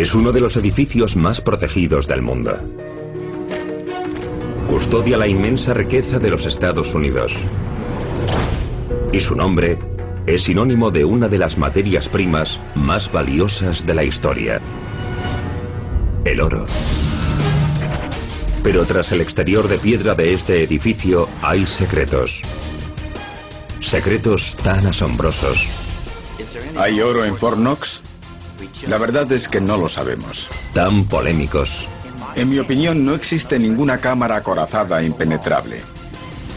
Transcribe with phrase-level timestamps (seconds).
[0.00, 2.58] Es uno de los edificios más protegidos del mundo.
[4.66, 7.34] Custodia la inmensa riqueza de los Estados Unidos.
[9.12, 9.78] Y su nombre
[10.24, 14.62] es sinónimo de una de las materias primas más valiosas de la historia.
[16.24, 16.64] El oro.
[18.62, 22.40] Pero tras el exterior de piedra de este edificio hay secretos.
[23.80, 25.68] Secretos tan asombrosos.
[26.78, 28.02] ¿Hay oro en Fort Knox?
[28.86, 30.48] La verdad es que no lo sabemos.
[30.74, 31.88] Tan polémicos.
[32.34, 35.82] En mi opinión, no existe ninguna cámara acorazada impenetrable.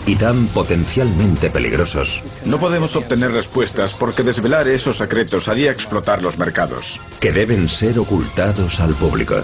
[0.05, 2.21] Y tan potencialmente peligrosos.
[2.43, 6.99] No podemos obtener respuestas porque desvelar esos secretos haría explotar los mercados.
[7.21, 9.35] Que deben ser ocultados al público.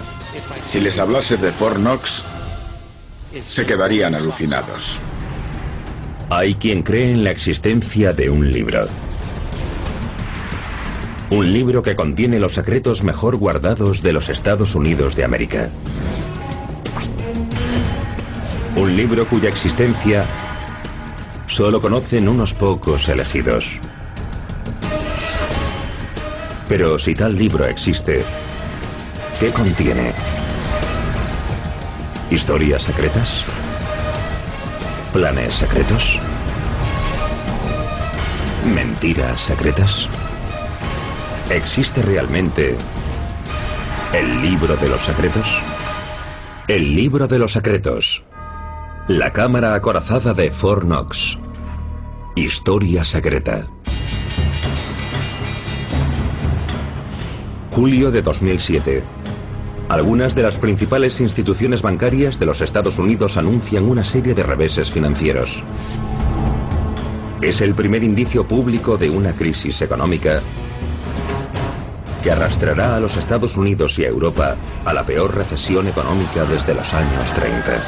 [0.62, 2.24] Si les hablase de Fort Knox,
[3.42, 4.98] se quedarían alucinados.
[6.28, 8.86] Hay quien cree en la existencia de un libro.
[11.30, 15.70] Un libro que contiene los secretos mejor guardados de los Estados Unidos de América.
[18.74, 20.24] Un libro cuya existencia
[21.46, 23.78] solo conocen unos pocos elegidos.
[26.68, 28.24] Pero si tal libro existe,
[29.38, 30.12] ¿qué contiene?
[32.28, 33.44] ¿Historias secretas?
[35.12, 36.18] ¿Planes secretos?
[38.74, 40.08] ¿Mentiras secretas?
[41.50, 42.76] ¿Existe realmente
[44.14, 45.60] el libro de los secretos?
[46.68, 48.22] El libro de los secretos.
[49.08, 51.36] La cámara acorazada de Fort Knox.
[52.36, 53.66] Historia secreta.
[57.72, 59.02] Julio de 2007.
[59.88, 64.88] Algunas de las principales instituciones bancarias de los Estados Unidos anuncian una serie de reveses
[64.88, 65.64] financieros.
[67.42, 70.40] Es el primer indicio público de una crisis económica
[72.20, 76.74] que arrastrará a los Estados Unidos y a Europa a la peor recesión económica desde
[76.74, 77.82] los años 30.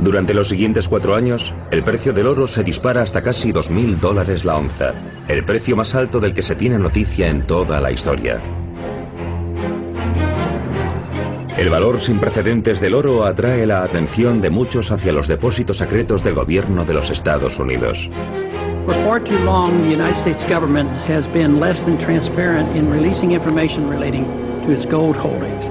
[0.00, 4.44] Durante los siguientes cuatro años, el precio del oro se dispara hasta casi 2.000 dólares
[4.44, 4.94] la onza,
[5.26, 8.40] el precio más alto del que se tiene noticia en toda la historia.
[11.58, 16.22] El valor sin precedentes del oro atrae la atención de muchos hacia los depósitos secretos
[16.22, 18.08] del gobierno de los Estados Unidos.
[18.88, 23.32] For far too long, the United States government has been less than transparent in releasing
[23.32, 24.24] information relating
[24.62, 25.68] to its gold holdings.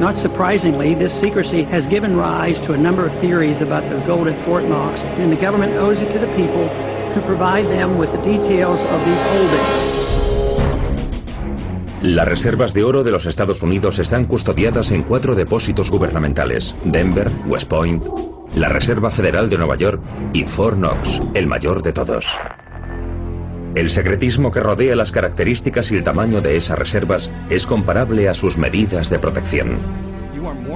[0.00, 4.26] Not surprisingly, this secrecy has given rise to a number of theories about the gold
[4.26, 6.66] at Fort Knox, and the government owes it to the people
[7.14, 9.97] to provide them with the details of these holdings.
[12.02, 17.28] Las reservas de oro de los Estados Unidos están custodiadas en cuatro depósitos gubernamentales, Denver,
[17.46, 18.06] West Point,
[18.54, 20.00] la Reserva Federal de Nueva York
[20.32, 22.38] y Fort Knox, el mayor de todos.
[23.74, 28.34] El secretismo que rodea las características y el tamaño de esas reservas es comparable a
[28.34, 29.78] sus medidas de protección.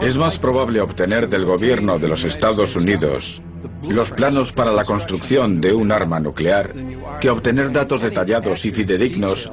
[0.03, 3.41] Es más probable obtener del gobierno de los Estados Unidos
[3.89, 6.73] los planos para la construcción de un arma nuclear
[7.21, 9.51] que obtener datos detallados y fidedignos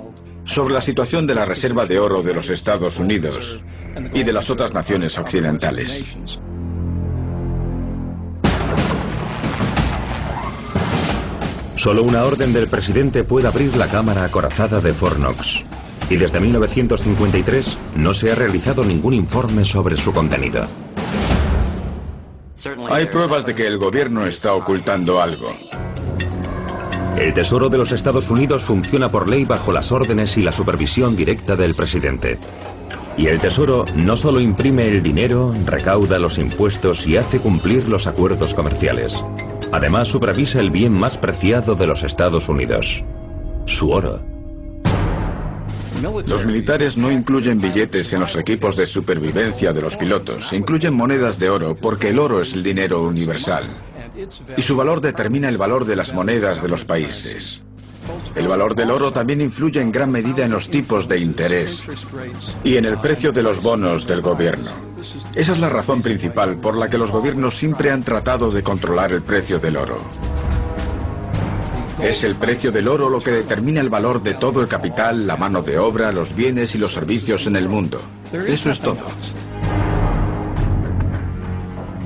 [0.49, 3.61] sobre la situación de la Reserva de Oro de los Estados Unidos
[4.13, 6.17] y de las otras naciones occidentales.
[11.75, 15.63] Solo una orden del presidente puede abrir la cámara acorazada de Fort Knox.
[16.09, 20.67] Y desde 1953 no se ha realizado ningún informe sobre su contenido.
[22.89, 25.53] Hay pruebas de que el gobierno está ocultando algo.
[27.19, 31.17] El Tesoro de los Estados Unidos funciona por ley bajo las órdenes y la supervisión
[31.17, 32.37] directa del presidente.
[33.17, 38.07] Y el Tesoro no solo imprime el dinero, recauda los impuestos y hace cumplir los
[38.07, 39.21] acuerdos comerciales.
[39.73, 43.03] Además, supervisa el bien más preciado de los Estados Unidos,
[43.65, 44.21] su oro.
[46.25, 51.37] Los militares no incluyen billetes en los equipos de supervivencia de los pilotos, incluyen monedas
[51.37, 53.65] de oro porque el oro es el dinero universal.
[54.57, 57.63] Y su valor determina el valor de las monedas de los países.
[58.35, 61.85] El valor del oro también influye en gran medida en los tipos de interés
[62.63, 64.71] y en el precio de los bonos del gobierno.
[65.35, 69.11] Esa es la razón principal por la que los gobiernos siempre han tratado de controlar
[69.11, 69.99] el precio del oro.
[72.01, 75.35] Es el precio del oro lo que determina el valor de todo el capital, la
[75.35, 78.01] mano de obra, los bienes y los servicios en el mundo.
[78.31, 79.05] Eso es todo.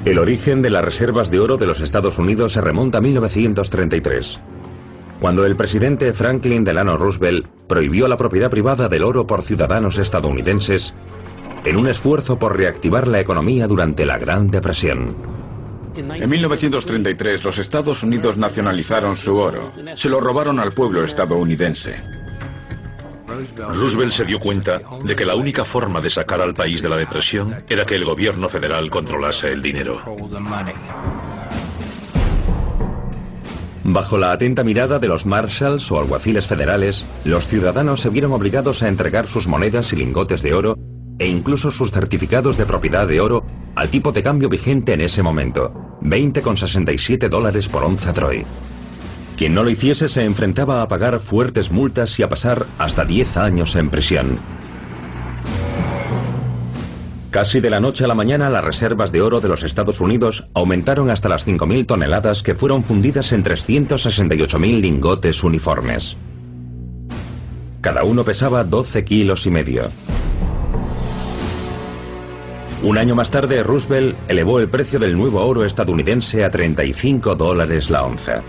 [0.05, 4.37] El origen de las reservas de oro de los Estados Unidos se remonta a 1933,
[5.21, 10.93] cuando el presidente Franklin Delano Roosevelt prohibió la propiedad privada del oro por ciudadanos estadounidenses
[11.63, 15.15] en un esfuerzo por reactivar la economía durante la Gran Depresión.
[15.95, 19.71] En 1933 los Estados Unidos nacionalizaron su oro.
[19.93, 22.22] Se lo robaron al pueblo estadounidense.
[23.73, 26.97] Roosevelt se dio cuenta de que la única forma de sacar al país de la
[26.97, 30.01] depresión era que el gobierno federal controlase el dinero.
[33.85, 38.81] Bajo la atenta mirada de los marshals o alguaciles federales, los ciudadanos se vieron obligados
[38.81, 40.77] a entregar sus monedas y lingotes de oro
[41.19, 43.45] e incluso sus certificados de propiedad de oro
[43.75, 48.45] al tipo de cambio vigente en ese momento, 20,67 dólares por onza Troy.
[49.37, 53.37] Quien no lo hiciese se enfrentaba a pagar fuertes multas y a pasar hasta 10
[53.37, 54.39] años en prisión.
[57.31, 60.45] Casi de la noche a la mañana las reservas de oro de los Estados Unidos
[60.53, 66.15] aumentaron hasta las 5.000 toneladas que fueron fundidas en 368.000 lingotes uniformes.
[67.81, 69.89] Cada uno pesaba 12 kilos y medio.
[72.83, 77.89] Un año más tarde, Roosevelt elevó el precio del nuevo oro estadounidense a 35 dólares
[77.89, 78.43] la onza.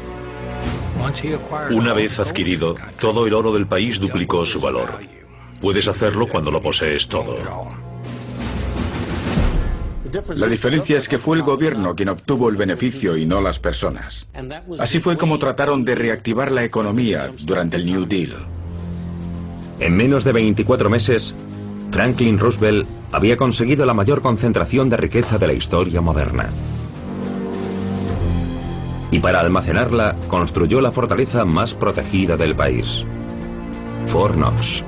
[1.71, 5.01] Una vez adquirido, todo el oro del país duplicó su valor.
[5.61, 7.37] Puedes hacerlo cuando lo posees todo.
[10.37, 14.29] La diferencia es que fue el gobierno quien obtuvo el beneficio y no las personas.
[14.79, 18.35] Así fue como trataron de reactivar la economía durante el New Deal.
[19.81, 21.35] En menos de 24 meses,
[21.91, 26.49] Franklin Roosevelt había conseguido la mayor concentración de riqueza de la historia moderna.
[29.15, 33.05] Y para almacenarla, construyó la fortaleza más protegida del país,
[34.09, 34.83] Fort Knox.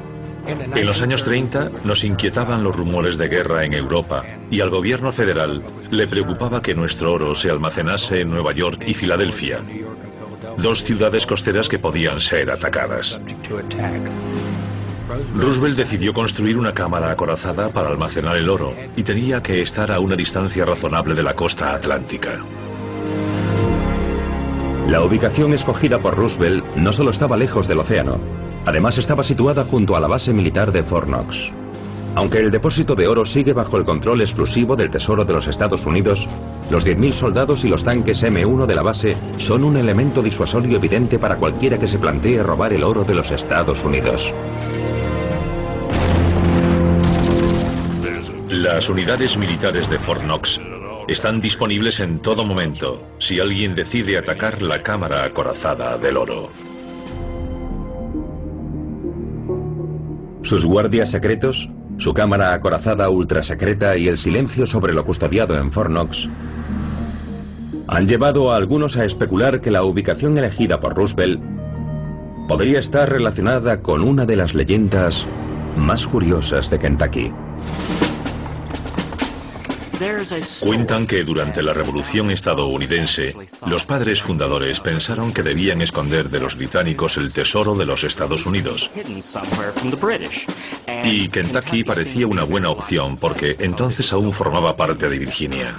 [0.74, 5.12] En los años 30 nos inquietaban los rumores de guerra en Europa y al gobierno
[5.12, 5.62] federal
[5.92, 9.60] le preocupaba que nuestro oro se almacenase en Nueva York y Filadelfia,
[10.56, 13.20] dos ciudades costeras que podían ser atacadas.
[15.36, 20.00] Roosevelt decidió construir una cámara acorazada para almacenar el oro y tenía que estar a
[20.00, 22.40] una distancia razonable de la costa atlántica.
[24.88, 28.20] La ubicación escogida por Roosevelt no solo estaba lejos del océano,
[28.64, 31.50] además estaba situada junto a la base militar de Fort Knox.
[32.14, 35.84] Aunque el depósito de oro sigue bajo el control exclusivo del Tesoro de los Estados
[35.86, 36.28] Unidos,
[36.70, 41.18] los 10.000 soldados y los tanques M1 de la base son un elemento disuasorio evidente
[41.18, 44.32] para cualquiera que se plantee robar el oro de los Estados Unidos.
[48.48, 50.60] Las unidades militares de Fort Knox
[51.08, 56.50] están disponibles en todo momento si alguien decide atacar la cámara acorazada del oro.
[60.42, 65.90] Sus guardias secretos, su cámara acorazada ultrasecreta y el silencio sobre lo custodiado en Fort
[65.90, 66.28] Knox
[67.88, 71.40] han llevado a algunos a especular que la ubicación elegida por Roosevelt
[72.48, 75.26] podría estar relacionada con una de las leyendas
[75.76, 77.32] más curiosas de Kentucky.
[80.60, 83.34] Cuentan que durante la Revolución estadounidense,
[83.66, 88.44] los padres fundadores pensaron que debían esconder de los británicos el tesoro de los Estados
[88.46, 88.90] Unidos.
[91.04, 95.76] Y Kentucky parecía una buena opción porque entonces aún formaba parte de Virginia.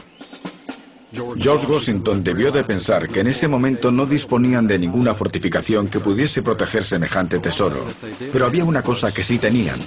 [1.37, 5.99] George Washington debió de pensar que en ese momento no disponían de ninguna fortificación que
[5.99, 7.85] pudiese proteger semejante tesoro.
[8.31, 9.79] Pero había una cosa que sí tenían.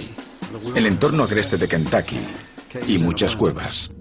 [0.75, 2.19] El entorno agreste de Kentucky
[2.87, 3.91] y muchas cuevas.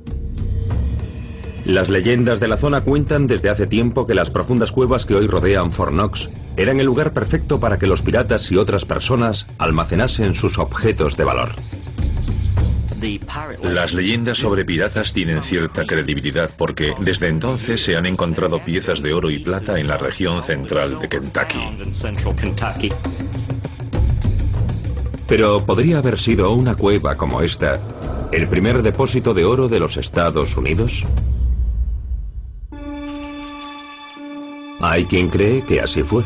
[1.71, 5.29] Las leyendas de la zona cuentan desde hace tiempo que las profundas cuevas que hoy
[5.29, 10.35] rodean Fort Knox eran el lugar perfecto para que los piratas y otras personas almacenasen
[10.35, 11.50] sus objetos de valor.
[13.62, 19.12] Las leyendas sobre piratas tienen cierta credibilidad porque desde entonces se han encontrado piezas de
[19.12, 22.91] oro y plata en la región central de Kentucky.
[25.29, 27.81] Pero podría haber sido una cueva como esta
[28.33, 31.05] el primer depósito de oro de los Estados Unidos.
[34.81, 36.25] Hay quien cree que así fue.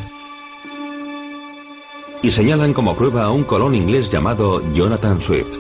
[2.22, 5.58] Y señalan como prueba a un colón inglés llamado Jonathan Swift.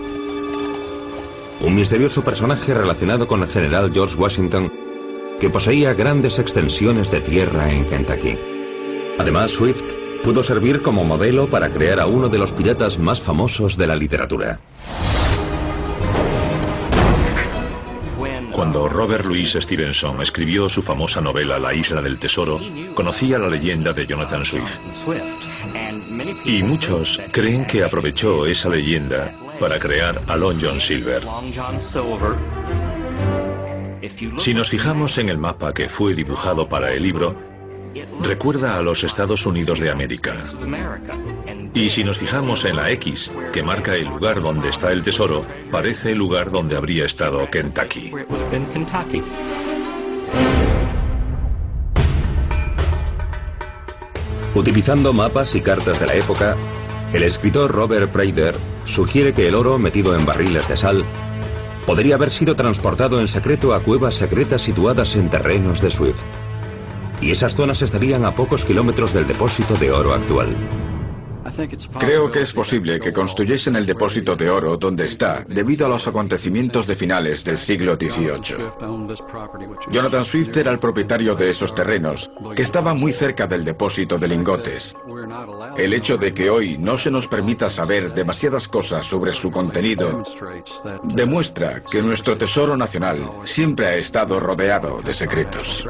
[1.60, 4.72] Un misterioso personaje relacionado con el general George Washington
[5.40, 8.38] que poseía grandes extensiones de tierra en Kentucky.
[9.18, 9.82] Además, Swift
[10.22, 13.96] pudo servir como modelo para crear a uno de los piratas más famosos de la
[13.96, 14.60] literatura.
[18.54, 22.60] Cuando Robert Louis Stevenson escribió su famosa novela La isla del tesoro,
[22.94, 24.78] conocía la leyenda de Jonathan Swift.
[26.44, 31.22] Y muchos creen que aprovechó esa leyenda para crear a Long John Silver.
[34.38, 37.53] Si nos fijamos en el mapa que fue dibujado para el libro,
[38.22, 40.42] recuerda a los Estados Unidos de América.
[41.74, 45.44] Y si nos fijamos en la X, que marca el lugar donde está el tesoro,
[45.70, 48.12] parece el lugar donde habría estado Kentucky.
[54.54, 56.56] Utilizando mapas y cartas de la época,
[57.12, 61.04] El escritor Robert Prader sugiere que el oro metido en barriles de sal
[61.86, 66.24] podría haber sido transportado en secreto a cuevas secretas situadas en terrenos de Swift.
[67.24, 70.54] Y esas zonas estarían a pocos kilómetros del depósito de oro actual.
[71.98, 76.06] Creo que es posible que construyesen el depósito de oro donde está debido a los
[76.06, 78.56] acontecimientos de finales del siglo XVIII.
[79.90, 84.28] Jonathan Swift era el propietario de esos terrenos, que estaban muy cerca del depósito de
[84.28, 84.94] lingotes.
[85.78, 90.22] El hecho de que hoy no se nos permita saber demasiadas cosas sobre su contenido
[91.04, 95.86] demuestra que nuestro tesoro nacional siempre ha estado rodeado de secretos.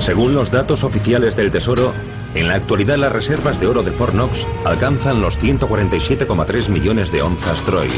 [0.00, 1.92] Según los datos oficiales del Tesoro,
[2.34, 7.20] en la actualidad las reservas de oro de Fort Knox alcanzan los 147,3 millones de
[7.20, 7.88] onzas Troy,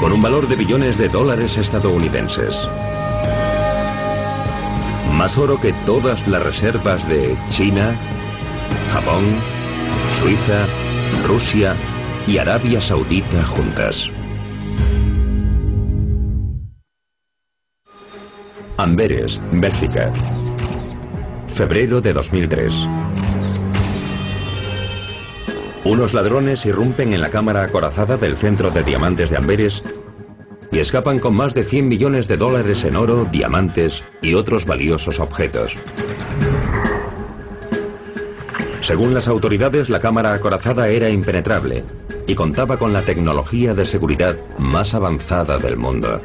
[0.00, 2.66] con un valor de billones de dólares estadounidenses.
[5.12, 7.94] Más oro que todas las reservas de China,
[8.92, 9.24] Japón,
[10.18, 10.66] Suiza,
[11.26, 11.76] Rusia
[12.26, 14.10] y Arabia Saudita juntas.
[18.78, 20.12] Amberes, Bélgica.
[21.56, 22.86] Febrero de 2003.
[25.84, 29.82] Unos ladrones irrumpen en la cámara acorazada del centro de diamantes de Amberes
[30.70, 35.18] y escapan con más de 100 millones de dólares en oro, diamantes y otros valiosos
[35.18, 35.78] objetos.
[38.82, 41.84] Según las autoridades, la cámara acorazada era impenetrable
[42.26, 46.20] y contaba con la tecnología de seguridad más avanzada del mundo.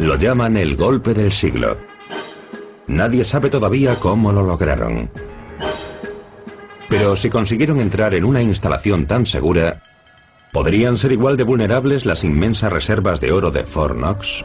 [0.00, 1.76] Lo llaman el golpe del siglo.
[2.88, 5.10] Nadie sabe todavía cómo lo lograron.
[6.88, 9.82] Pero si consiguieron entrar en una instalación tan segura,
[10.52, 14.44] ¿podrían ser igual de vulnerables las inmensas reservas de oro de Fort Knox?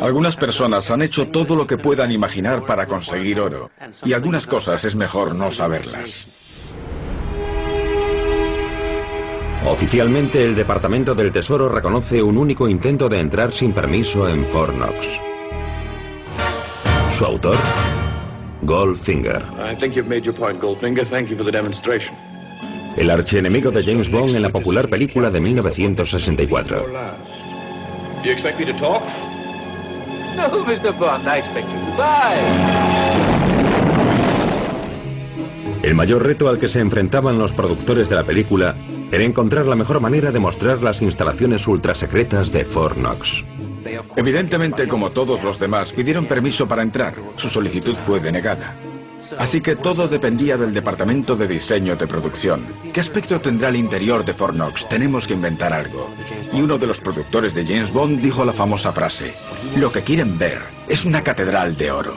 [0.00, 3.70] Algunas personas han hecho todo lo que puedan imaginar para conseguir oro,
[4.04, 6.45] y algunas cosas es mejor no saberlas.
[9.66, 14.72] Oficialmente, el Departamento del Tesoro reconoce un único intento de entrar sin permiso en Fort
[14.74, 15.20] Knox.
[17.10, 17.56] Su autor,
[18.62, 19.42] Goldfinger.
[22.96, 26.86] El archienemigo de James Bond en la popular película de 1964.
[35.82, 38.76] El mayor reto al que se enfrentaban los productores de la película
[39.12, 43.44] era encontrar la mejor manera de mostrar las instalaciones ultrasecretas de Fort Knox.
[44.16, 47.14] Evidentemente, como todos los demás, pidieron permiso para entrar.
[47.36, 48.74] Su solicitud fue denegada.
[49.38, 52.66] Así que todo dependía del departamento de diseño de producción.
[52.92, 54.88] ¿Qué aspecto tendrá el interior de Fort Knox?
[54.88, 56.10] Tenemos que inventar algo.
[56.52, 59.34] Y uno de los productores de James Bond dijo la famosa frase,
[59.76, 62.14] lo que quieren ver es una catedral de oro.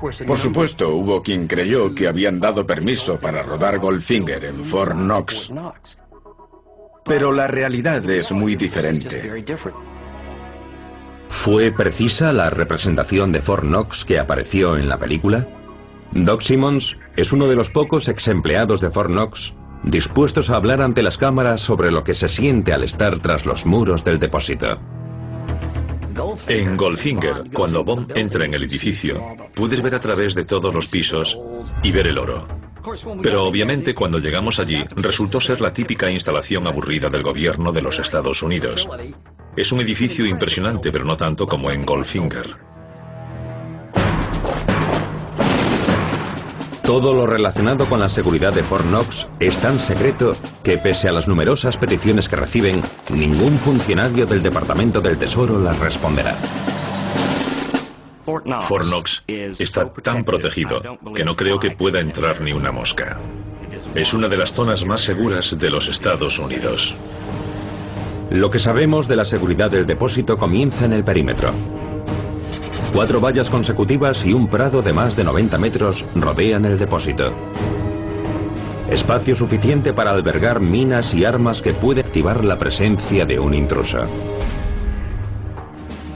[0.00, 5.52] Por supuesto, hubo quien creyó que habían dado permiso para rodar Goldfinger en Fort Knox.
[7.04, 9.44] Pero la realidad es muy diferente.
[11.28, 15.46] ¿Fue precisa la representación de Fort Knox que apareció en la película?
[16.12, 20.82] Doc Simmons es uno de los pocos ex empleados de Fort Knox dispuestos a hablar
[20.82, 24.78] ante las cámaras sobre lo que se siente al estar tras los muros del depósito.
[26.48, 29.22] En Goldfinger, cuando Bond entra en el edificio,
[29.54, 31.38] puedes ver a través de todos los pisos
[31.82, 32.46] y ver el oro.
[33.22, 37.98] Pero obviamente cuando llegamos allí resultó ser la típica instalación aburrida del gobierno de los
[37.98, 38.88] Estados Unidos.
[39.56, 42.67] Es un edificio impresionante, pero no tanto como en Goldfinger.
[46.88, 51.12] Todo lo relacionado con la seguridad de Fort Knox es tan secreto que pese a
[51.12, 52.80] las numerosas peticiones que reciben,
[53.12, 56.34] ningún funcionario del Departamento del Tesoro las responderá.
[58.24, 60.80] Fort Knox está tan protegido
[61.14, 63.18] que no creo que pueda entrar ni una mosca.
[63.94, 66.96] Es una de las zonas más seguras de los Estados Unidos.
[68.30, 71.52] Lo que sabemos de la seguridad del depósito comienza en el perímetro.
[72.92, 77.32] Cuatro vallas consecutivas y un prado de más de 90 metros rodean el depósito.
[78.90, 84.04] Espacio suficiente para albergar minas y armas que puede activar la presencia de un intruso.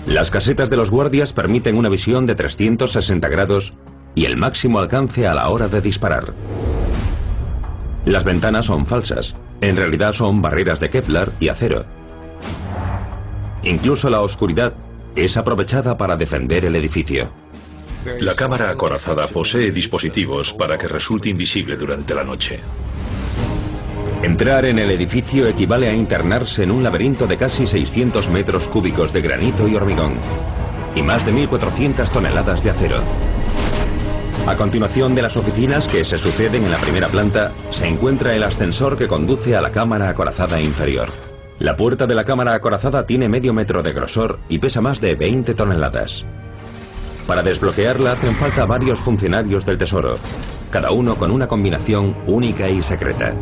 [0.07, 3.75] Las casetas de los guardias permiten una visión de 360 grados
[4.15, 6.33] y el máximo alcance a la hora de disparar.
[8.05, 11.85] Las ventanas son falsas, en realidad son barreras de Kevlar y acero.
[13.63, 14.75] Incluso la oscuridad
[15.17, 17.31] es aprovechada para defender el edificio.
[18.21, 22.59] La cámara acorazada posee dispositivos para que resulte invisible durante la noche.
[24.23, 29.13] Entrar en el edificio equivale a internarse en un laberinto de casi 600 metros cúbicos
[29.13, 30.15] de granito y hormigón
[30.95, 32.97] y más de 1.400 toneladas de acero.
[34.47, 38.43] A continuación de las oficinas que se suceden en la primera planta, se encuentra el
[38.43, 41.11] ascensor que conduce a la cámara acorazada inferior.
[41.63, 45.15] La puerta de la cámara acorazada tiene medio metro de grosor y pesa más de
[45.15, 46.25] 20 toneladas.
[47.29, 50.17] Para desbloquearla hacen falta varios funcionarios del Tesoro,
[50.73, 53.33] cada uno con una combinación única y secreta.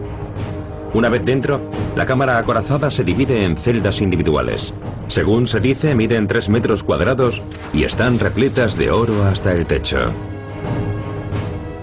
[0.93, 1.63] Una vez dentro,
[1.97, 4.75] la cámara acorazada se divide en celdas individuales.
[5.09, 7.41] Según se dice, miden 3 metros cuadrados
[7.73, 10.13] y están repletas de oro hasta el techo.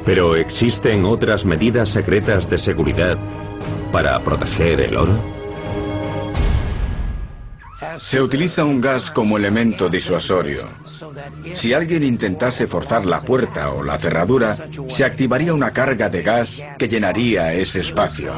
[0.06, 3.18] Pero ¿existen otras medidas secretas de seguridad
[3.92, 5.37] para proteger el oro?
[7.98, 10.66] Se utiliza un gas como elemento disuasorio.
[11.54, 14.56] Si alguien intentase forzar la puerta o la cerradura,
[14.88, 18.34] se activaría una carga de gas que llenaría ese espacio.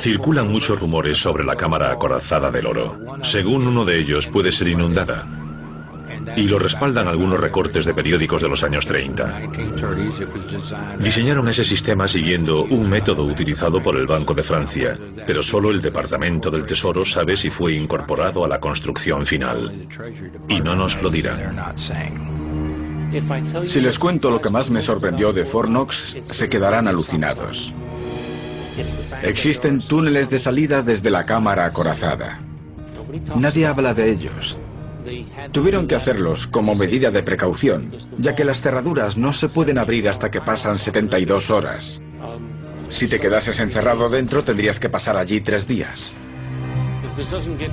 [0.00, 2.98] Circulan muchos rumores sobre la cámara acorazada del oro.
[3.22, 5.26] Según uno de ellos, puede ser inundada.
[6.38, 9.40] Y lo respaldan algunos recortes de periódicos de los años 30.
[11.00, 15.82] Diseñaron ese sistema siguiendo un método utilizado por el Banco de Francia, pero solo el
[15.82, 19.88] Departamento del Tesoro sabe si fue incorporado a la construcción final.
[20.48, 21.74] Y no nos lo dirán.
[23.66, 27.74] Si les cuento lo que más me sorprendió de Fornox, se quedarán alucinados.
[29.24, 32.38] Existen túneles de salida desde la cámara acorazada.
[33.34, 34.56] Nadie habla de ellos.
[35.52, 40.08] Tuvieron que hacerlos como medida de precaución, ya que las cerraduras no se pueden abrir
[40.08, 42.00] hasta que pasan 72 horas.
[42.90, 46.14] Si te quedases encerrado dentro, tendrías que pasar allí tres días.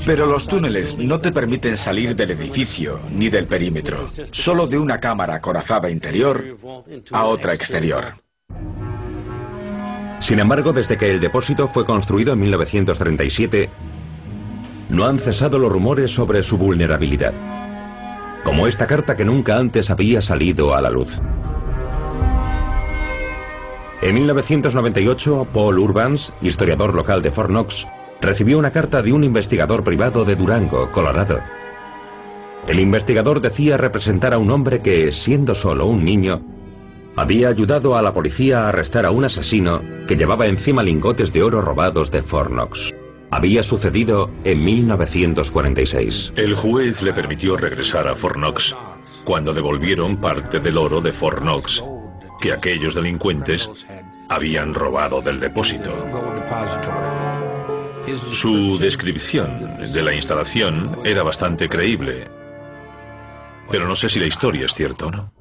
[0.05, 3.97] Pero los túneles no te permiten salir del edificio ni del perímetro,
[4.31, 6.43] solo de una cámara acorazada interior
[7.11, 8.15] a otra exterior.
[10.19, 13.69] Sin embargo, desde que el depósito fue construido en 1937,
[14.89, 17.33] no han cesado los rumores sobre su vulnerabilidad.
[18.43, 21.19] Como esta carta que nunca antes había salido a la luz.
[24.01, 27.87] En 1998, Paul Urbans, historiador local de Fort Knox,
[28.21, 31.39] recibió una carta de un investigador privado de Durango, Colorado.
[32.67, 36.41] El investigador decía representar a un hombre que, siendo solo un niño,
[37.15, 41.43] había ayudado a la policía a arrestar a un asesino que llevaba encima lingotes de
[41.43, 42.93] oro robados de Fort Knox.
[43.35, 46.31] Había sucedido en 1946.
[46.37, 48.73] El juez le permitió regresar a Fort Knox
[49.25, 51.83] cuando devolvieron parte del oro de Fort Knox
[52.39, 53.69] que aquellos delincuentes
[54.29, 55.91] habían robado del depósito.
[58.31, 62.29] Su descripción de la instalación era bastante creíble,
[63.69, 65.33] pero no sé si la historia es cierta o no.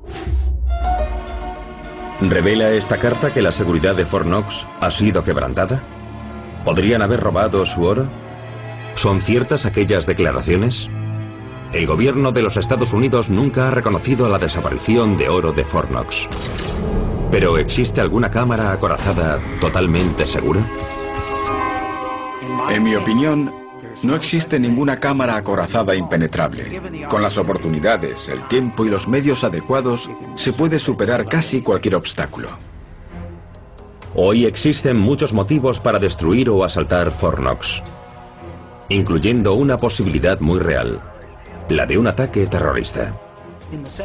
[2.23, 6.04] ¿Revela esta carta que la seguridad de Fort Knox ha sido quebrantada?
[6.65, 8.09] ¿Podrían haber robado su oro?
[8.95, 10.89] ¿Son ciertas aquellas declaraciones?
[11.73, 15.91] El gobierno de los Estados Unidos nunca ha reconocido la desaparición de oro de Fort
[15.91, 16.29] Knox.
[17.31, 20.65] ¿Pero existe alguna cámara acorazada totalmente segura?
[22.71, 23.53] En mi opinión,
[24.03, 26.81] no existe ninguna cámara acorazada impenetrable.
[27.09, 32.74] Con las oportunidades, el tiempo y los medios adecuados, se puede superar casi cualquier obstáculo.
[34.17, 37.83] Hoy existen muchos motivos para destruir o asaltar Fort Knox,
[38.89, 41.01] incluyendo una posibilidad muy real,
[41.69, 43.19] la de un ataque terrorista.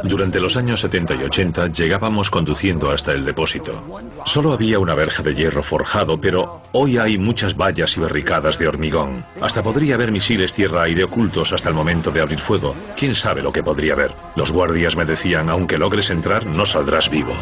[0.04, 3.84] Durante los años 70 y 80 llegábamos conduciendo hasta el depósito.
[4.26, 8.68] Solo había una verja de hierro forjado, pero hoy hay muchas vallas y barricadas de
[8.68, 9.24] hormigón.
[9.42, 12.74] Hasta podría haber misiles tierra-aire ocultos hasta el momento de abrir fuego.
[12.98, 14.16] ¿Quién sabe lo que podría haber?
[14.36, 17.34] Los guardias me decían, aunque logres entrar, no saldrás vivo.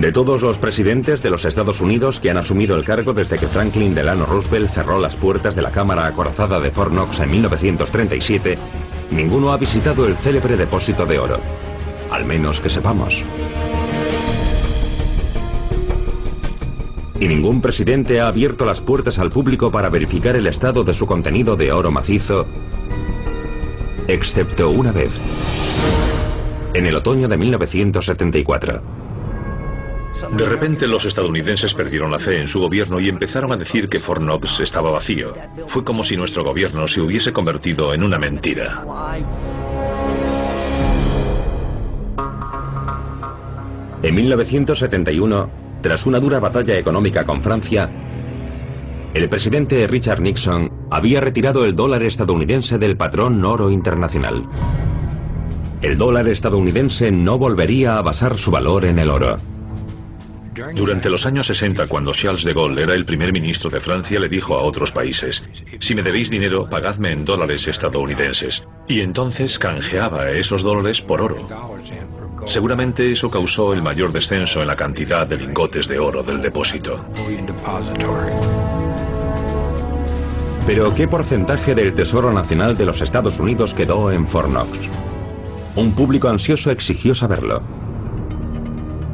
[0.00, 3.46] De todos los presidentes de los Estados Unidos que han asumido el cargo desde que
[3.46, 8.58] Franklin Delano Roosevelt cerró las puertas de la Cámara Acorazada de Fort Knox en 1937,
[9.12, 11.38] ninguno ha visitado el célebre depósito de oro.
[12.10, 13.22] Al menos que sepamos.
[17.20, 21.06] Y ningún presidente ha abierto las puertas al público para verificar el estado de su
[21.06, 22.46] contenido de oro macizo,
[24.08, 25.20] excepto una vez,
[26.74, 29.03] en el otoño de 1974.
[30.36, 33.98] De repente los estadounidenses perdieron la fe en su gobierno y empezaron a decir que
[33.98, 35.32] Fort Knox estaba vacío.
[35.66, 38.84] Fue como si nuestro gobierno se hubiese convertido en una mentira.
[44.02, 45.50] En 1971,
[45.80, 47.90] tras una dura batalla económica con Francia,
[49.14, 54.46] el presidente Richard Nixon había retirado el dólar estadounidense del patrón oro internacional.
[55.82, 59.53] El dólar estadounidense no volvería a basar su valor en el oro.
[60.74, 64.28] Durante los años 60, cuando Charles de Gaulle era el primer ministro de Francia, le
[64.28, 65.44] dijo a otros países,
[65.80, 68.66] si me debéis dinero, pagadme en dólares estadounidenses.
[68.86, 71.48] Y entonces canjeaba esos dólares por oro.
[72.46, 77.04] Seguramente eso causó el mayor descenso en la cantidad de lingotes de oro del depósito.
[80.66, 84.78] Pero ¿qué porcentaje del Tesoro Nacional de los Estados Unidos quedó en Fort Knox?
[85.76, 87.62] Un público ansioso exigió saberlo.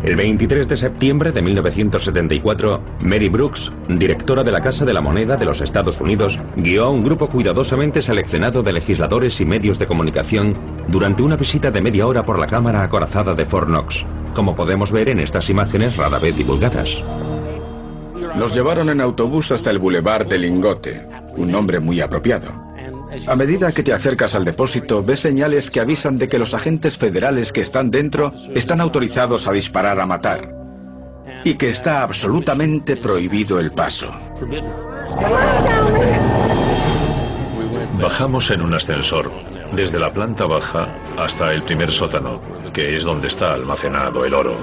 [0.03, 5.37] El 23 de septiembre de 1974, Mary Brooks, directora de la Casa de la Moneda
[5.37, 9.87] de los Estados Unidos, guió a un grupo cuidadosamente seleccionado de legisladores y medios de
[9.87, 10.57] comunicación
[10.89, 14.91] durante una visita de media hora por la Cámara Acorazada de Fort Knox, como podemos
[14.91, 17.05] ver en estas imágenes rara vez divulgadas.
[18.37, 22.70] Los llevaron en autobús hasta el Boulevard del Lingote, un nombre muy apropiado.
[23.27, 26.99] A medida que te acercas al depósito, ves señales que avisan de que los agentes
[26.99, 30.55] federales que están dentro están autorizados a disparar a matar
[31.45, 34.11] y que está absolutamente prohibido el paso.
[38.01, 39.31] Bajamos en un ascensor,
[39.73, 42.41] desde la planta baja hasta el primer sótano,
[42.73, 44.57] que es donde está almacenado el oro.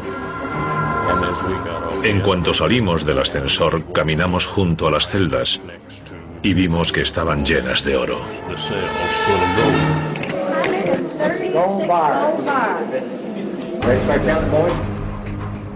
[2.03, 5.61] En cuanto salimos del ascensor, caminamos junto a las celdas
[6.47, 8.21] y vimos que estaban llenas de oro.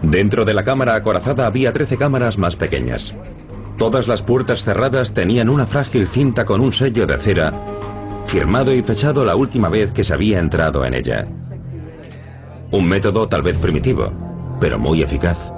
[0.02, 3.14] Dentro de la cámara acorazada había 13 cámaras más pequeñas.
[3.78, 7.54] Todas las puertas cerradas tenían una frágil cinta con un sello de cera,
[8.26, 11.28] firmado y fechado la última vez que se había entrado en ella.
[12.72, 14.14] Un método tal vez primitivo,
[14.62, 15.52] pero muy eficaz.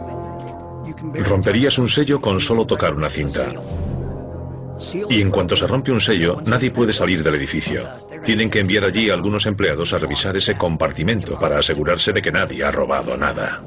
[1.14, 3.52] Romperías un sello con solo tocar una cinta.
[5.10, 7.84] Y en cuanto se rompe un sello, nadie puede salir del edificio.
[8.24, 12.32] Tienen que enviar allí a algunos empleados a revisar ese compartimento para asegurarse de que
[12.32, 13.64] nadie ha robado nada.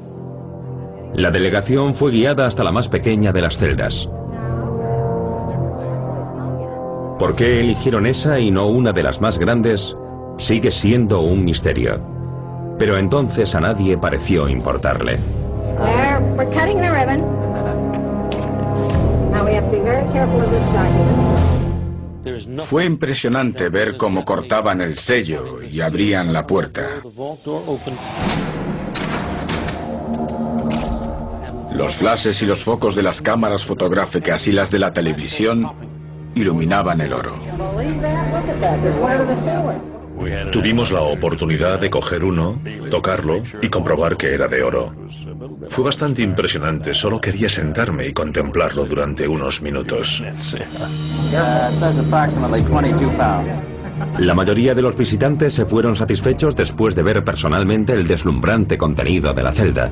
[1.13, 4.07] La delegación fue guiada hasta la más pequeña de las celdas.
[7.17, 9.97] ¿Por qué eligieron esa y no una de las más grandes?
[10.37, 11.99] Sigue siendo un misterio.
[12.77, 15.17] Pero entonces a nadie pareció importarle.
[22.65, 27.01] Fue impresionante ver cómo cortaban el sello y abrían la puerta.
[31.73, 35.71] Los flashes y los focos de las cámaras fotográficas y las de la televisión
[36.35, 37.35] iluminaban el oro.
[40.51, 44.93] Tuvimos la oportunidad de coger uno, tocarlo y comprobar que era de oro.
[45.69, 50.23] Fue bastante impresionante, solo quería sentarme y contemplarlo durante unos minutos.
[54.19, 59.33] La mayoría de los visitantes se fueron satisfechos después de ver personalmente el deslumbrante contenido
[59.33, 59.91] de la celda.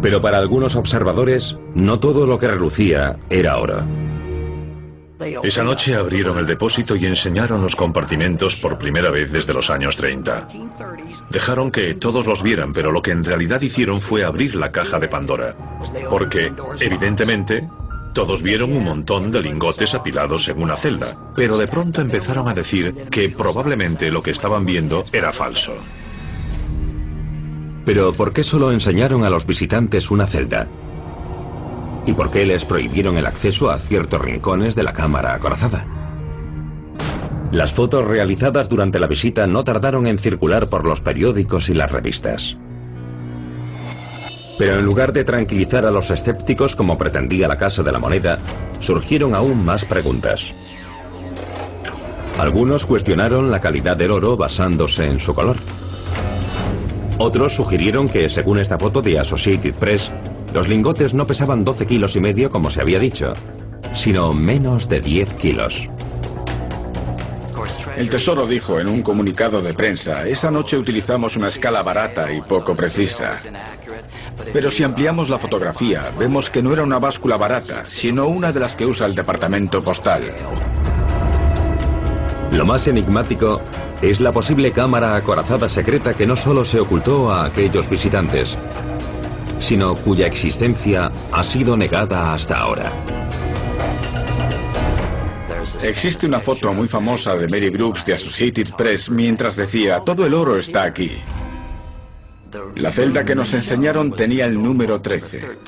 [0.00, 3.82] Pero para algunos observadores, no todo lo que relucía era oro.
[5.42, 9.96] Esa noche abrieron el depósito y enseñaron los compartimentos por primera vez desde los años
[9.96, 10.46] 30.
[11.28, 15.00] Dejaron que todos los vieran, pero lo que en realidad hicieron fue abrir la caja
[15.00, 15.56] de Pandora.
[16.08, 17.68] Porque, evidentemente,
[18.12, 22.54] todos vieron un montón de lingotes apilados en una celda, pero de pronto empezaron a
[22.54, 25.74] decir que probablemente lo que estaban viendo era falso.
[27.88, 30.68] Pero ¿por qué solo enseñaron a los visitantes una celda?
[32.04, 35.86] ¿Y por qué les prohibieron el acceso a ciertos rincones de la cámara acorazada?
[37.50, 41.90] Las fotos realizadas durante la visita no tardaron en circular por los periódicos y las
[41.90, 42.58] revistas.
[44.58, 48.38] Pero en lugar de tranquilizar a los escépticos como pretendía la Casa de la Moneda,
[48.80, 50.52] surgieron aún más preguntas.
[52.38, 55.56] Algunos cuestionaron la calidad del oro basándose en su color.
[57.18, 60.10] Otros sugirieron que, según esta foto de Associated Press,
[60.54, 63.32] los lingotes no pesaban 12 kilos y medio como se había dicho,
[63.92, 65.88] sino menos de 10 kilos.
[67.96, 72.40] El Tesoro dijo en un comunicado de prensa, esa noche utilizamos una escala barata y
[72.40, 73.34] poco precisa.
[74.52, 78.60] Pero si ampliamos la fotografía, vemos que no era una báscula barata, sino una de
[78.60, 80.32] las que usa el departamento postal.
[82.52, 83.60] Lo más enigmático
[84.00, 88.56] es la posible cámara acorazada secreta que no solo se ocultó a aquellos visitantes,
[89.60, 92.92] sino cuya existencia ha sido negada hasta ahora.
[95.82, 100.32] Existe una foto muy famosa de Mary Brooks de Associated Press mientras decía, todo el
[100.32, 101.10] oro está aquí.
[102.76, 105.58] La celda que nos enseñaron tenía el número 13.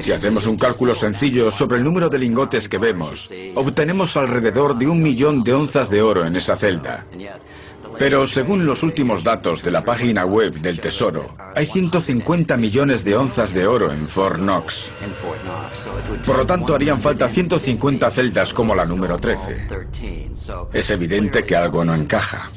[0.00, 4.86] Si hacemos un cálculo sencillo sobre el número de lingotes que vemos, obtenemos alrededor de
[4.86, 7.06] un millón de onzas de oro en esa celda.
[7.98, 13.16] Pero según los últimos datos de la página web del Tesoro, hay 150 millones de
[13.16, 14.90] onzas de oro en Fort Knox.
[16.24, 19.66] Por lo tanto, harían falta 150 celdas como la número 13.
[20.72, 22.50] Es evidente que algo no encaja.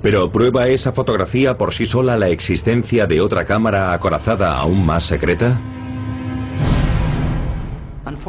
[0.00, 5.04] Pero ¿prueba esa fotografía por sí sola la existencia de otra cámara acorazada aún más
[5.04, 5.60] secreta?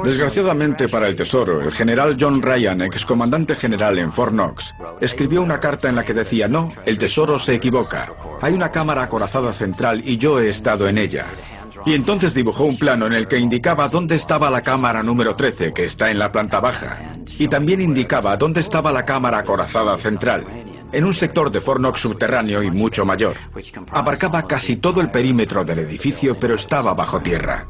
[0.03, 5.59] Desgraciadamente para el Tesoro, el general John Ryan, excomandante general en Fort Knox, escribió una
[5.59, 8.13] carta en la que decía, no, el Tesoro se equivoca.
[8.41, 11.25] Hay una cámara acorazada central y yo he estado en ella.
[11.85, 15.73] Y entonces dibujó un plano en el que indicaba dónde estaba la cámara número 13,
[15.73, 16.97] que está en la planta baja.
[17.39, 20.45] Y también indicaba dónde estaba la cámara acorazada central,
[20.91, 23.35] en un sector de Fort Knox subterráneo y mucho mayor.
[23.91, 27.67] Abarcaba casi todo el perímetro del edificio, pero estaba bajo tierra.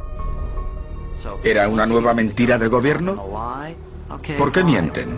[1.44, 3.24] ¿Era una nueva mentira del gobierno?
[4.38, 5.18] ¿Por qué mienten?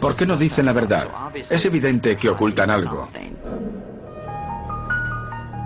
[0.00, 1.08] ¿Por qué no dicen la verdad?
[1.34, 3.08] Es evidente que ocultan algo.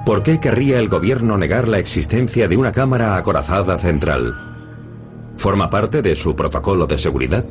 [0.07, 4.35] ¿Por qué querría el gobierno negar la existencia de una cámara acorazada central?
[5.37, 7.45] ¿Forma parte de su protocolo de seguridad?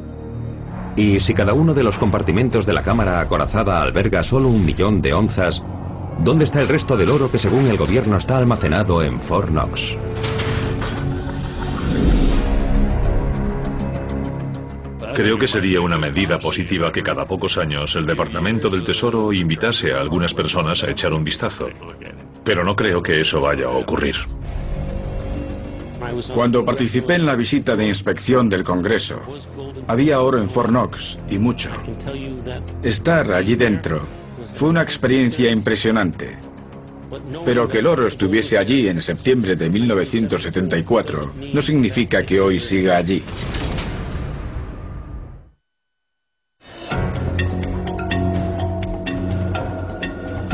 [0.95, 5.01] Y si cada uno de los compartimentos de la cámara acorazada alberga solo un millón
[5.01, 5.63] de onzas,
[6.19, 9.95] ¿dónde está el resto del oro que según el gobierno está almacenado en Fort Knox?
[15.19, 19.91] Creo que sería una medida positiva que cada pocos años el Departamento del Tesoro invitase
[19.91, 21.67] a algunas personas a echar un vistazo.
[22.45, 24.15] Pero no creo que eso vaya a ocurrir.
[26.33, 29.21] Cuando participé en la visita de inspección del Congreso,
[29.87, 31.69] había oro en Fort Knox y mucho.
[32.81, 33.99] Estar allí dentro
[34.55, 36.37] fue una experiencia impresionante.
[37.43, 42.95] Pero que el oro estuviese allí en septiembre de 1974 no significa que hoy siga
[42.95, 43.21] allí.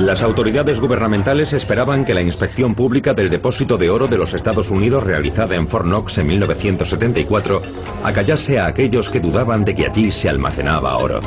[0.06, 4.70] Las autoridades gubernamentales esperaban que la inspección pública del depósito de oro de los Estados
[4.70, 7.64] Unidos realizada en Fort Knox en 1974
[8.04, 11.22] acallase a aquellos que dudaban de que allí se almacenaba oro.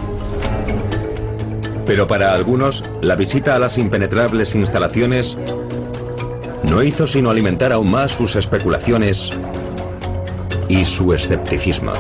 [1.87, 5.37] Pero para algunos, la visita a las impenetrables instalaciones
[6.63, 9.33] no hizo sino alimentar aún más sus especulaciones
[10.69, 11.95] y su escepticismo.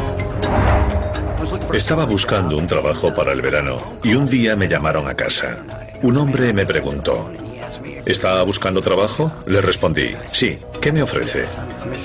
[1.72, 5.87] Estaba buscando un trabajo para el verano y un día me llamaron a casa.
[6.02, 7.28] Un hombre me preguntó,
[8.06, 9.32] ¿está buscando trabajo?
[9.46, 11.44] Le respondí, sí, ¿qué me ofrece?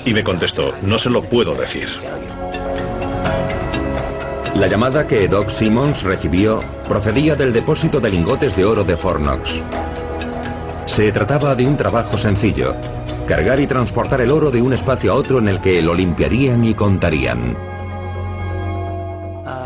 [0.04, 1.88] Y me contestó, no se lo puedo decir.
[4.56, 9.20] La llamada que Doc Simmons recibió procedía del depósito de lingotes de oro de Fort
[9.20, 9.62] Knox.
[10.86, 12.74] Se trataba de un trabajo sencillo,
[13.28, 16.64] cargar y transportar el oro de un espacio a otro en el que lo limpiarían
[16.64, 17.73] y contarían.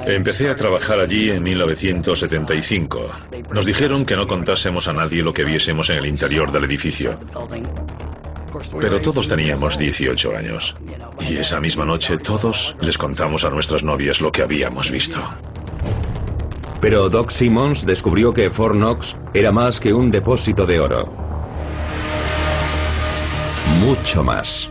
[0.07, 3.09] Empecé a trabajar allí en 1975.
[3.53, 7.19] Nos dijeron que no contásemos a nadie lo que viésemos en el interior del edificio.
[8.81, 10.75] Pero todos teníamos 18 años.
[11.29, 15.21] Y esa misma noche todos les contamos a nuestras novias lo que habíamos visto.
[16.81, 21.13] Pero Doc Simmons descubrió que Fort Knox era más que un depósito de oro.
[23.81, 24.71] Mucho más.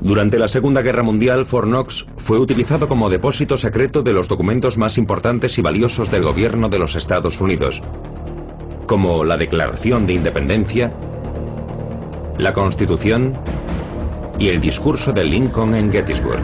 [0.00, 4.76] Durante la Segunda Guerra Mundial, Fort Knox fue utilizado como depósito secreto de los documentos
[4.76, 7.82] más importantes y valiosos del gobierno de los Estados Unidos,
[8.86, 10.92] como la Declaración de Independencia,
[12.38, 13.34] la Constitución
[14.38, 16.42] y el discurso de Lincoln en Gettysburg.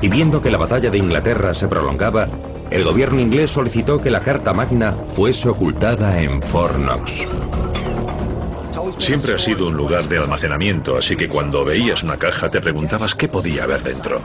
[0.00, 2.28] Y viendo que la batalla de Inglaterra se prolongaba,
[2.70, 7.26] el gobierno inglés solicitó que la Carta Magna fuese ocultada en Fort Knox.
[8.98, 13.14] Siempre ha sido un lugar de almacenamiento, así que cuando veías una caja te preguntabas
[13.14, 14.20] qué podía haber dentro.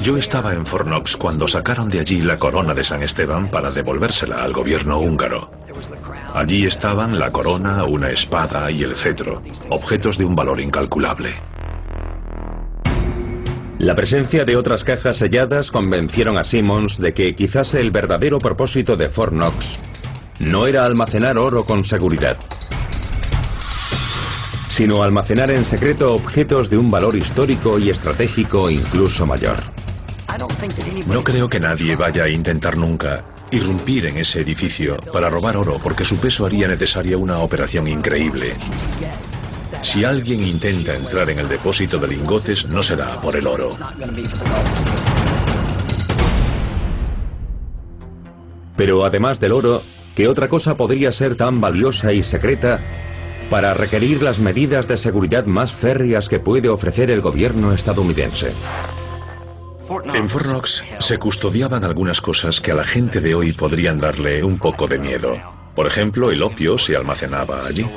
[0.00, 3.70] Yo estaba en Fort Knox cuando sacaron de allí la corona de San Esteban para
[3.70, 5.50] devolvérsela al gobierno húngaro.
[6.34, 11.30] Allí estaban la corona, una espada y el cetro, objetos de un valor incalculable.
[13.78, 18.96] La presencia de otras cajas selladas convencieron a Simmons de que quizás el verdadero propósito
[18.96, 19.78] de Fort Knox
[20.40, 22.36] no era almacenar oro con seguridad,
[24.76, 29.56] sino almacenar en secreto objetos de un valor histórico y estratégico incluso mayor.
[31.06, 35.80] No creo que nadie vaya a intentar nunca irrumpir en ese edificio para robar oro
[35.82, 38.52] porque su peso haría necesaria una operación increíble.
[39.80, 43.70] Si alguien intenta entrar en el depósito de lingotes, no será por el oro.
[48.76, 49.80] Pero además del oro,
[50.14, 52.78] ¿qué otra cosa podría ser tan valiosa y secreta
[53.50, 58.52] para requerir las medidas de seguridad más férreas que puede ofrecer el gobierno estadounidense?
[60.14, 64.42] En Fort Knox se custodiaban algunas cosas que a la gente de hoy podrían darle
[64.42, 65.36] un poco de miedo.
[65.74, 67.88] Por ejemplo, el opio se almacenaba allí.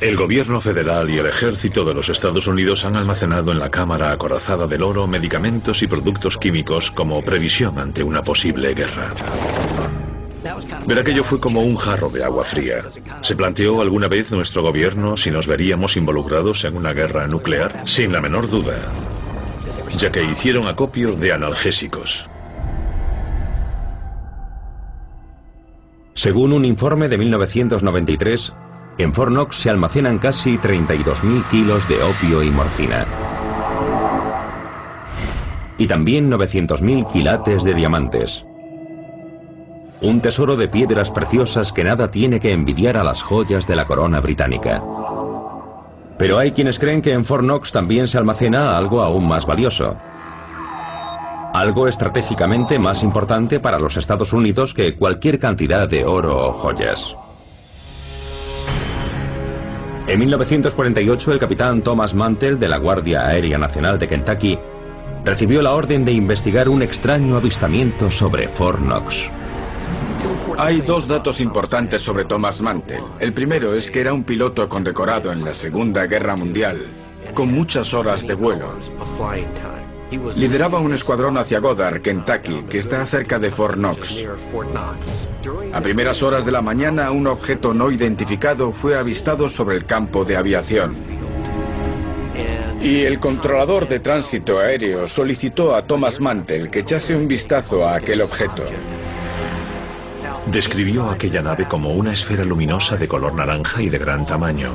[0.00, 4.12] El gobierno federal y el ejército de los Estados Unidos han almacenado en la cámara
[4.12, 9.14] acorazada del oro medicamentos y productos químicos como previsión ante una posible guerra.
[10.86, 12.82] Ver aquello fue como un jarro de agua fría.
[13.20, 17.82] ¿Se planteó alguna vez nuestro gobierno si nos veríamos involucrados en una guerra nuclear?
[17.86, 18.76] Sin la menor duda
[19.96, 22.28] ya que hicieron acopio de analgésicos.
[26.14, 28.52] Según un informe de 1993,
[28.98, 33.06] en Fort se almacenan casi 32.000 kilos de opio y morfina.
[35.78, 38.44] Y también 900.000 quilates de diamantes.
[40.02, 43.84] Un tesoro de piedras preciosas que nada tiene que envidiar a las joyas de la
[43.84, 44.82] corona británica.
[46.18, 49.96] Pero hay quienes creen que en Fort Knox también se almacena algo aún más valioso.
[51.54, 57.14] Algo estratégicamente más importante para los Estados Unidos que cualquier cantidad de oro o joyas.
[60.08, 64.58] En 1948 el capitán Thomas Mantle de la Guardia Aérea Nacional de Kentucky
[65.24, 69.30] recibió la orden de investigar un extraño avistamiento sobre Fort Knox.
[70.58, 73.02] Hay dos datos importantes sobre Thomas Mantel.
[73.18, 76.80] El primero es que era un piloto condecorado en la Segunda Guerra Mundial,
[77.34, 78.74] con muchas horas de vuelo.
[80.36, 84.26] Lideraba un escuadrón hacia Goddard, Kentucky, que está cerca de Fort Knox.
[85.72, 90.24] A primeras horas de la mañana, un objeto no identificado fue avistado sobre el campo
[90.24, 90.94] de aviación.
[92.82, 97.94] Y el controlador de tránsito aéreo solicitó a Thomas Mantel que echase un vistazo a
[97.94, 98.64] aquel objeto.
[100.46, 104.74] Describió aquella nave como una esfera luminosa de color naranja y de gran tamaño,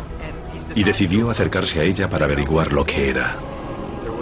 [0.76, 3.36] y decidió acercarse a ella para averiguar lo que era.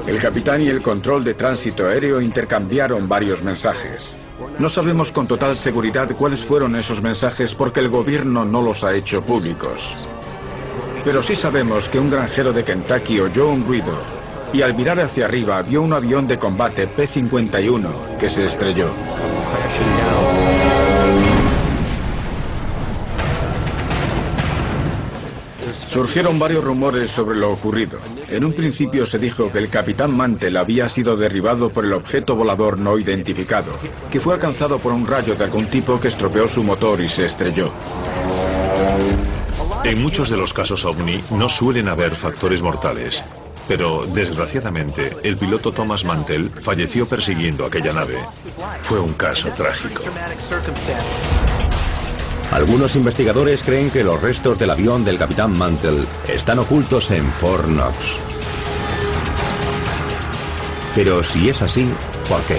[0.07, 4.17] El capitán y el control de tránsito aéreo intercambiaron varios mensajes.
[4.59, 8.93] No sabemos con total seguridad cuáles fueron esos mensajes porque el gobierno no los ha
[8.93, 10.07] hecho públicos.
[11.03, 13.97] Pero sí sabemos que un granjero de Kentucky oyó un ruido
[14.51, 18.89] y al mirar hacia arriba vio un avión de combate P-51 que se estrelló.
[25.95, 27.97] Surgieron varios rumores sobre lo ocurrido.
[28.27, 32.35] En un principio se dijo que el capitán Mantel había sido derribado por el objeto
[32.35, 33.71] volador no identificado,
[34.11, 37.23] que fue alcanzado por un rayo de algún tipo que estropeó su motor y se
[37.23, 37.71] estrelló.
[39.85, 43.23] En muchos de los casos ovni no suelen haber factores mortales,
[43.65, 48.17] pero desgraciadamente el piloto Thomas Mantel falleció persiguiendo aquella nave.
[48.81, 50.03] Fue un caso trágico.
[52.51, 57.65] Algunos investigadores creen que los restos del avión del capitán Mantle están ocultos en Fort
[57.65, 58.17] Knox.
[60.95, 61.91] Pero si es así,
[62.29, 62.57] ¿por qué?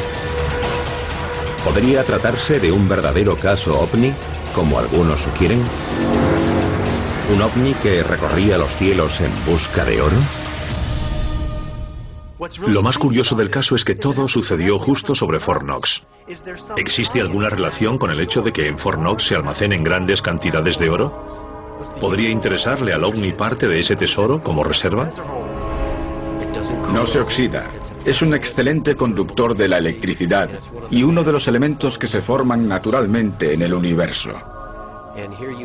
[1.65, 4.13] ¿Podría tratarse de un verdadero caso ovni,
[4.55, 5.63] como algunos sugieren?
[7.33, 10.17] ¿Un ovni que recorría los cielos en busca de oro?
[12.67, 16.03] Lo más curioso del caso es que todo sucedió justo sobre Fort Knox.
[16.77, 20.79] ¿Existe alguna relación con el hecho de que en Fort Knox se almacenen grandes cantidades
[20.79, 21.27] de oro?
[22.01, 25.11] ¿Podría interesarle al OVNI parte de ese tesoro como reserva?
[26.93, 27.71] No se oxida.
[28.05, 30.51] Es un excelente conductor de la electricidad
[30.91, 34.33] y uno de los elementos que se forman naturalmente en el universo.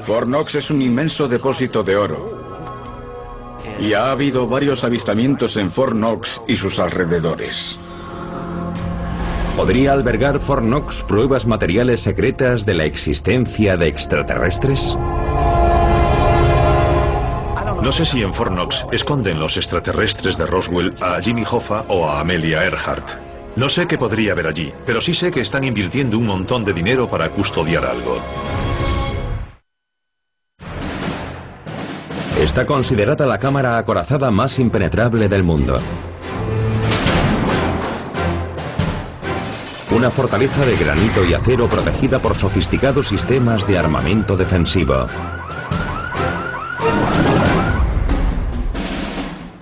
[0.01, 2.40] Fort Knox es un inmenso depósito de oro,
[3.81, 7.79] y ha habido varios avistamientos en Fort Knox y sus alrededores.
[9.57, 14.97] ¿Podría albergar Fort Knox pruebas materiales secretas de la existencia de extraterrestres?
[17.81, 22.07] No sé si en Fort Knox esconden los extraterrestres de Roswell a Jimmy Hoffa o
[22.07, 23.09] a Amelia Earhart.
[23.55, 26.73] No sé qué podría haber allí, pero sí sé que están invirtiendo un montón de
[26.73, 28.17] dinero para custodiar algo.
[32.41, 35.79] Está considerada la cámara acorazada más impenetrable del mundo.
[39.91, 45.05] Una fortaleza de granito y acero protegida por sofisticados sistemas de armamento defensivo.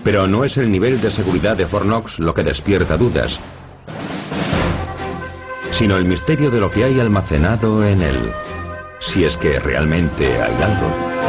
[0.03, 3.39] Pero no es el nivel de seguridad de Fort Knox lo que despierta dudas.
[5.71, 8.33] sino el misterio de lo que hay almacenado en él,
[8.99, 11.28] si es que realmente hay algo.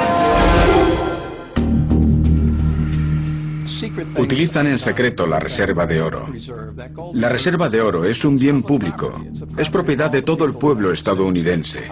[4.16, 6.26] Utilizan en secreto la reserva de oro.
[7.14, 9.24] La reserva de oro es un bien público.
[9.56, 11.90] Es propiedad de todo el pueblo estadounidense.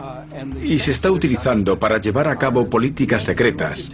[0.62, 3.90] Y se está utilizando para llevar a cabo políticas secretas,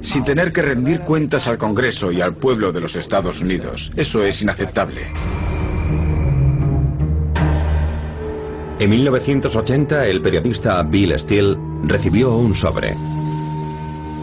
[0.00, 3.90] sin tener que rendir cuentas al Congreso y al pueblo de los Estados Unidos.
[3.96, 5.02] Eso es inaceptable.
[8.78, 12.92] En 1980, el periodista Bill Steele recibió un sobre.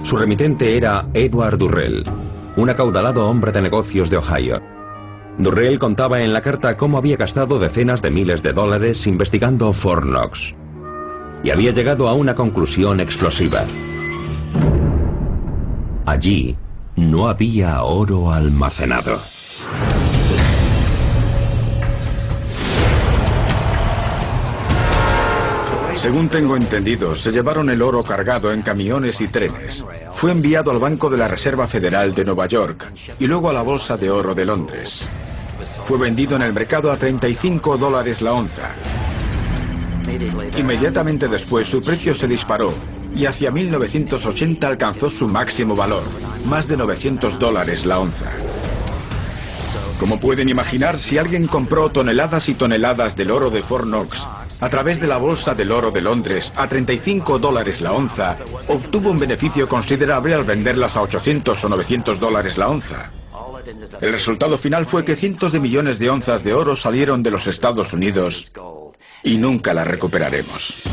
[0.03, 2.03] Su remitente era Edward Durrell,
[2.59, 4.61] un acaudalado hombre de negocios de Ohio.
[5.37, 10.05] Durrell contaba en la carta cómo había gastado decenas de miles de dólares investigando Fort
[11.41, 13.63] y había llegado a una conclusión explosiva.
[16.05, 16.57] Allí
[16.97, 19.17] no había oro almacenado.
[25.99, 29.83] Según tengo entendido, se llevaron el oro cargado en camiones y trenes.
[30.13, 32.89] Fue enviado al Banco de la Reserva Federal de Nueva York
[33.19, 35.09] y luego a la Bolsa de Oro de Londres.
[35.83, 38.71] Fue vendido en el mercado a 35 dólares la onza.
[40.57, 42.73] Inmediatamente después su precio se disparó
[43.13, 46.03] y hacia 1980 alcanzó su máximo valor,
[46.45, 48.31] más de 900 dólares la onza.
[49.99, 54.25] Como pueden imaginar, si alguien compró toneladas y toneladas del oro de Fort Knox
[54.59, 58.37] a través de la Bolsa del Oro de Londres a 35 dólares la onza,
[58.67, 63.11] obtuvo un beneficio considerable al venderlas a 800 o 900 dólares la onza.
[64.01, 67.47] El resultado final fue que cientos de millones de onzas de oro salieron de los
[67.47, 68.51] Estados Unidos
[69.23, 70.83] y nunca las recuperaremos.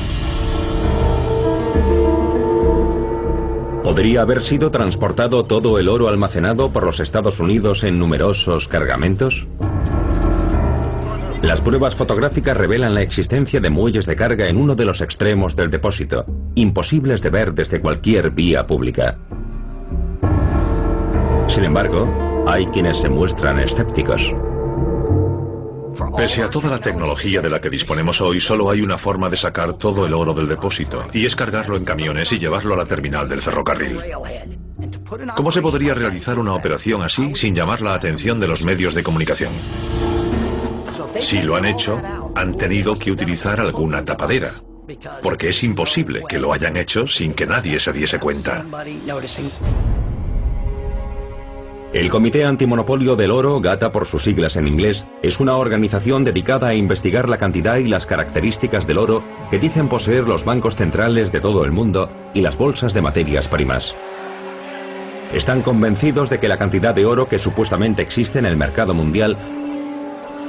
[3.82, 9.46] ¿Podría haber sido transportado todo el oro almacenado por los Estados Unidos en numerosos cargamentos?
[11.42, 15.54] Las pruebas fotográficas revelan la existencia de muelles de carga en uno de los extremos
[15.54, 16.24] del depósito,
[16.54, 19.18] imposibles de ver desde cualquier vía pública.
[21.48, 24.34] Sin embargo, hay quienes se muestran escépticos.
[26.16, 29.36] Pese a toda la tecnología de la que disponemos hoy, solo hay una forma de
[29.36, 32.84] sacar todo el oro del depósito, y es cargarlo en camiones y llevarlo a la
[32.84, 34.00] terminal del ferrocarril.
[35.36, 39.02] ¿Cómo se podría realizar una operación así sin llamar la atención de los medios de
[39.02, 39.52] comunicación?
[41.20, 42.00] Si lo han hecho,
[42.34, 44.50] han tenido que utilizar alguna tapadera,
[45.22, 48.64] porque es imposible que lo hayan hecho sin que nadie se diese cuenta.
[51.92, 56.68] El Comité Antimonopolio del Oro, GATA por sus siglas en inglés, es una organización dedicada
[56.68, 61.32] a investigar la cantidad y las características del oro que dicen poseer los bancos centrales
[61.32, 63.94] de todo el mundo y las bolsas de materias primas.
[65.32, 69.36] Están convencidos de que la cantidad de oro que supuestamente existe en el mercado mundial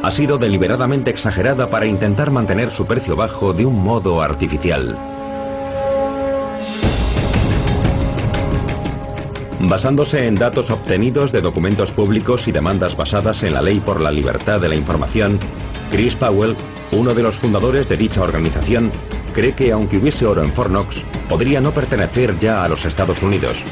[0.04, 4.98] ha sido deliberadamente exagerada para intentar mantener su precio bajo de un modo artificial.
[9.60, 14.12] Basándose en datos obtenidos de documentos públicos y demandas basadas en la ley por la
[14.12, 15.40] libertad de la información,
[15.90, 16.56] Chris Powell,
[16.92, 18.92] uno de los fundadores de dicha organización,
[19.34, 23.64] cree que aunque hubiese oro en Fornox, podría no pertenecer ya a los Estados Unidos,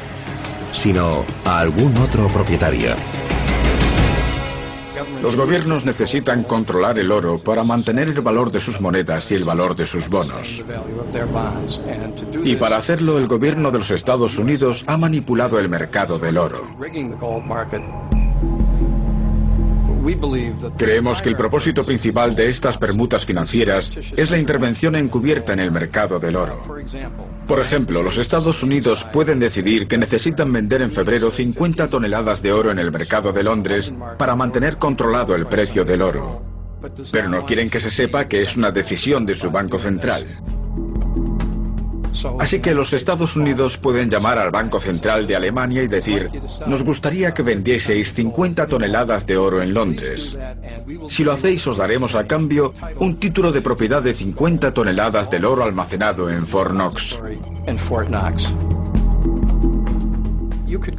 [0.73, 2.95] sino a algún otro propietario.
[5.21, 9.43] Los gobiernos necesitan controlar el oro para mantener el valor de sus monedas y el
[9.43, 10.63] valor de sus bonos.
[12.43, 16.63] Y para hacerlo, el gobierno de los Estados Unidos ha manipulado el mercado del oro.
[20.77, 25.71] Creemos que el propósito principal de estas permutas financieras es la intervención encubierta en el
[25.71, 26.61] mercado del oro.
[27.47, 32.51] Por ejemplo, los Estados Unidos pueden decidir que necesitan vender en febrero 50 toneladas de
[32.51, 36.43] oro en el mercado de Londres para mantener controlado el precio del oro.
[37.11, 40.41] Pero no quieren que se sepa que es una decisión de su Banco Central.
[42.39, 46.30] Así que los Estados Unidos pueden llamar al Banco Central de Alemania y decir,
[46.68, 50.38] nos gustaría que vendieseis 50 toneladas de oro en Londres.
[51.09, 55.45] Si lo hacéis os daremos a cambio un título de propiedad de 50 toneladas del
[55.45, 57.20] oro almacenado en Fort Knox.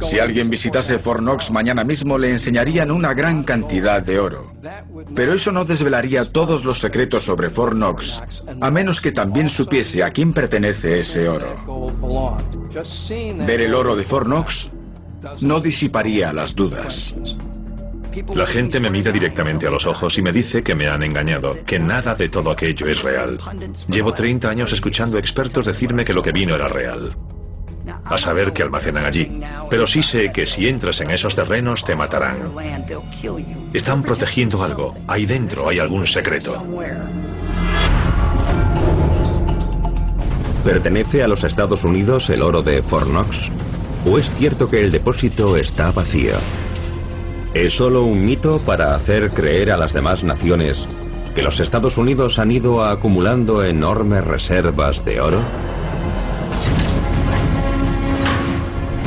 [0.01, 4.53] Si alguien visitase Fort Knox mañana mismo le enseñarían una gran cantidad de oro.
[5.15, 8.23] Pero eso no desvelaría todos los secretos sobre Fort Knox,
[8.59, 11.55] a menos que también supiese a quién pertenece ese oro.
[13.45, 14.69] Ver el oro de Fort Knox
[15.41, 17.13] no disiparía las dudas.
[18.33, 21.55] La gente me mira directamente a los ojos y me dice que me han engañado,
[21.65, 23.37] que nada de todo aquello es real.
[23.87, 27.15] Llevo 30 años escuchando expertos decirme que lo que vino era real
[28.09, 29.41] a saber qué almacenan allí.
[29.69, 32.51] Pero sí sé que si entras en esos terrenos te matarán.
[33.73, 34.95] Están protegiendo algo.
[35.07, 36.63] Ahí dentro hay algún secreto.
[40.63, 43.51] ¿Pertenece a los Estados Unidos el oro de Fort Knox?
[44.05, 46.33] ¿O es cierto que el depósito está vacío?
[47.53, 50.87] ¿Es solo un mito para hacer creer a las demás naciones
[51.33, 55.41] que los Estados Unidos han ido acumulando enormes reservas de oro?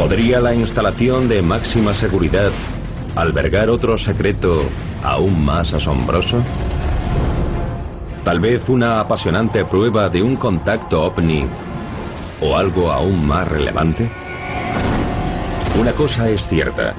[0.01, 2.51] ¿Podría la instalación de máxima seguridad
[3.17, 4.63] albergar otro secreto
[5.03, 6.43] aún más asombroso?
[8.25, 11.45] Tal vez una apasionante prueba de un contacto ovni
[12.41, 14.11] o algo aún más relevante.
[15.79, 16.95] Una cosa es cierta.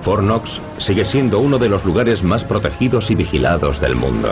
[0.00, 4.28] Fort Knox sigue siendo uno de los lugares más protegidos y vigilados del mundo.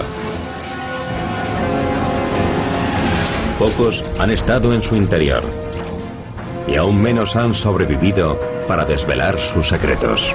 [3.59, 5.43] Pocos han estado en su interior
[6.69, 8.39] y aún menos han sobrevivido
[8.69, 10.35] para desvelar sus secretos.